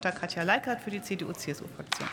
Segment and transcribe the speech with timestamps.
[0.00, 2.08] Katja Leikert für die CDU-CSU-Fraktion.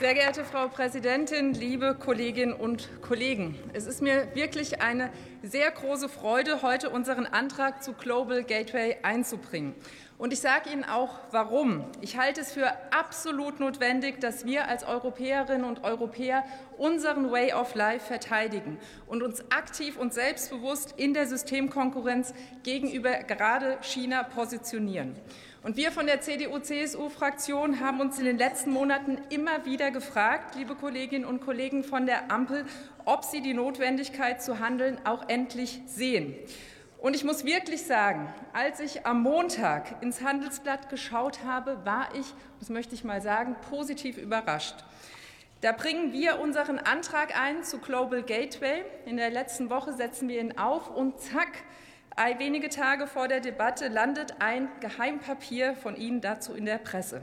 [0.00, 3.58] Sehr geehrte Frau Präsidentin, liebe Kolleginnen und Kollegen!
[3.74, 5.10] Es ist mir wirklich eine
[5.42, 9.74] sehr große Freude, heute unseren Antrag zu Global Gateway einzubringen.
[10.16, 11.84] Und ich sage Ihnen auch, warum.
[12.00, 16.44] Ich halte es für absolut notwendig, dass wir als Europäerinnen und Europäer
[16.78, 23.76] unseren Way of Life verteidigen und uns aktiv und selbstbewusst in der Systemkonkurrenz gegenüber gerade
[23.82, 25.14] China positionieren.
[25.62, 30.74] Und wir von der CDU-CSU-Fraktion haben uns in den letzten Monaten immer wieder gefragt, liebe
[30.74, 32.64] Kolleginnen und Kollegen von der Ampel,
[33.04, 36.34] ob sie die Notwendigkeit zu handeln auch endlich sehen.
[36.96, 42.26] Und ich muss wirklich sagen, als ich am Montag ins Handelsblatt geschaut habe, war ich,
[42.58, 44.76] das möchte ich mal sagen, positiv überrascht.
[45.60, 48.82] Da bringen wir unseren Antrag ein zu Global Gateway.
[49.04, 51.64] In der letzten Woche setzen wir ihn auf und zack,
[52.20, 57.22] Wenige Tage vor der Debatte landet ein Geheimpapier von Ihnen dazu in der Presse.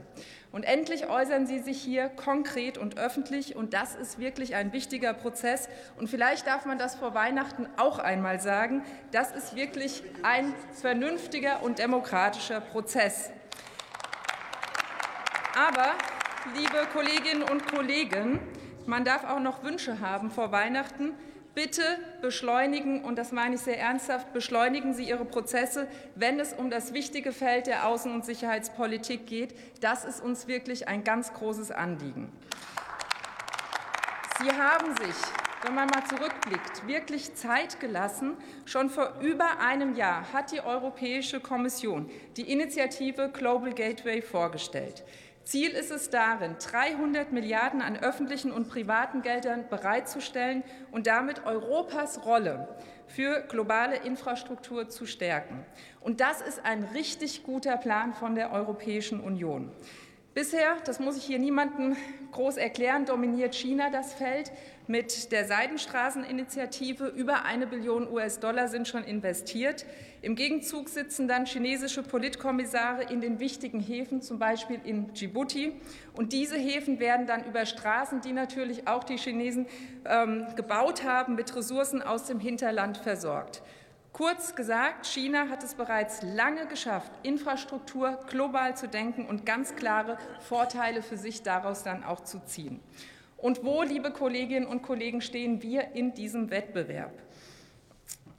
[0.52, 3.56] Und endlich äußern Sie sich hier konkret und öffentlich.
[3.56, 5.70] Und das ist wirklich ein wichtiger Prozess.
[5.98, 8.84] Und vielleicht darf man das vor Weihnachten auch einmal sagen.
[9.12, 13.30] Das ist wirklich ein vernünftiger und demokratischer Prozess.
[15.56, 15.92] Aber,
[16.56, 18.40] liebe Kolleginnen und Kollegen,
[18.88, 21.14] man darf auch noch Wünsche haben vor Weihnachten.
[21.58, 21.82] Bitte
[22.22, 26.94] beschleunigen, und das meine ich sehr ernsthaft, beschleunigen Sie Ihre Prozesse, wenn es um das
[26.94, 29.56] wichtige Feld der Außen- und Sicherheitspolitik geht.
[29.82, 32.32] Das ist uns wirklich ein ganz großes Anliegen.
[34.40, 35.16] Sie haben sich,
[35.64, 38.38] wenn man mal zurückblickt, wirklich Zeit gelassen.
[38.66, 45.04] Schon vor über einem Jahr hat die Europäische Kommission die Initiative Global Gateway vorgestellt.
[45.48, 52.26] Ziel ist es darin, 300 Milliarden an öffentlichen und privaten Geldern bereitzustellen und damit Europas
[52.26, 52.68] Rolle
[53.08, 55.66] für globale Infrastruktur zu stärken.
[56.02, 59.72] Und das ist ein richtig guter Plan von der Europäischen Union.
[60.38, 61.98] Bisher, das muss ich hier niemandem
[62.32, 64.52] groß erklären, dominiert China das Feld.
[64.86, 69.84] Mit der Seidenstraßeninitiative über eine Billion US-Dollar sind schon investiert.
[70.22, 75.74] Im Gegenzug sitzen dann chinesische Politkommissare in den wichtigen Häfen, zum Beispiel in Djibouti.
[76.14, 79.66] Und diese Häfen werden dann über Straßen, die natürlich auch die Chinesen
[80.06, 83.64] ähm, gebaut haben, mit Ressourcen aus dem Hinterland versorgt.
[84.18, 90.18] Kurz gesagt, China hat es bereits lange geschafft, Infrastruktur global zu denken und ganz klare
[90.40, 92.80] Vorteile für sich daraus dann auch zu ziehen.
[93.38, 97.14] Und wo, liebe Kolleginnen und Kollegen, stehen wir in diesem Wettbewerb?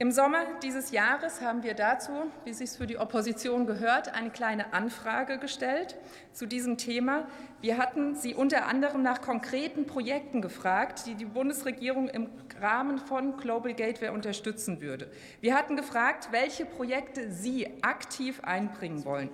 [0.01, 2.13] Im Sommer dieses Jahres haben wir dazu,
[2.45, 5.97] wie es sich für die Opposition gehört, eine kleine Anfrage gestellt
[6.31, 7.27] zu diesem Thema.
[7.59, 12.29] Wir hatten Sie unter anderem nach konkreten Projekten gefragt, die die Bundesregierung im
[12.61, 15.11] Rahmen von Global Gateway unterstützen würde.
[15.41, 19.29] Wir hatten gefragt, welche Projekte Sie aktiv einbringen wollen.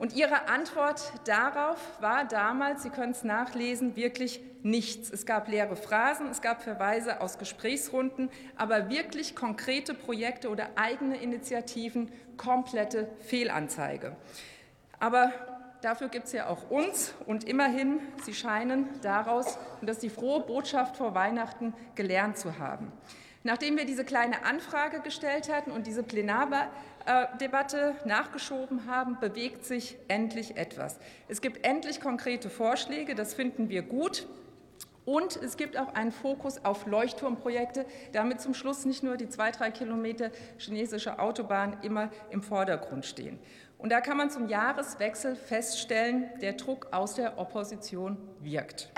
[0.00, 5.10] Und Ihre Antwort darauf war damals, Sie können es nachlesen, wirklich nichts.
[5.10, 11.18] Es gab leere Phrasen, es gab Verweise aus Gesprächsrunden, aber wirklich konkrete Projekte oder eigene
[11.18, 14.16] Initiativen, komplette Fehlanzeige.
[14.98, 15.34] Aber
[15.82, 17.12] dafür gibt es ja auch uns.
[17.26, 22.90] Und immerhin, Sie scheinen daraus, und die frohe Botschaft vor Weihnachten, gelernt zu haben.
[23.42, 30.58] Nachdem wir diese kleine Anfrage gestellt hatten und diese Plenardebatte nachgeschoben haben, bewegt sich endlich
[30.58, 30.98] etwas.
[31.26, 34.26] Es gibt endlich konkrete Vorschläge, das finden wir gut.
[35.06, 39.50] Und es gibt auch einen Fokus auf Leuchtturmprojekte, damit zum Schluss nicht nur die zwei,
[39.50, 43.38] drei Kilometer chinesische Autobahn immer im Vordergrund stehen.
[43.78, 48.90] Und da kann man zum Jahreswechsel feststellen, der Druck aus der Opposition wirkt.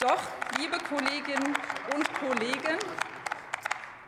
[0.00, 0.20] Doch,
[0.58, 1.54] liebe Kolleginnen
[1.94, 2.76] und Kollegen,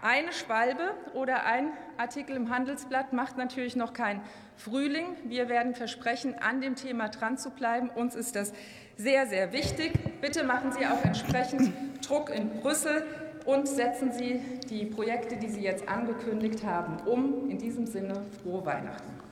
[0.04, 4.20] eine Schwalbe oder ein Artikel im Handelsblatt macht natürlich noch kein
[4.54, 5.16] Frühling.
[5.24, 7.88] Wir werden versprechen, an dem Thema dran zu bleiben.
[7.88, 8.52] Uns ist das
[8.98, 9.92] sehr, sehr wichtig.
[10.20, 11.72] Bitte machen Sie auch entsprechend
[12.06, 13.06] Druck in Brüssel
[13.46, 17.48] und setzen Sie die Projekte, die Sie jetzt angekündigt haben, um.
[17.48, 19.24] In diesem Sinne frohe Weihnachten.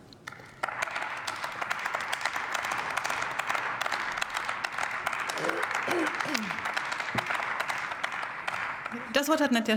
[9.13, 9.77] Das Wort hat Nadja